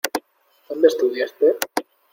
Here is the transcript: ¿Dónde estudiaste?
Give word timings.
¿Dónde 0.67 0.87
estudiaste? 0.87 1.47